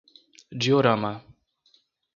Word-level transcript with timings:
Diorama 0.63 1.13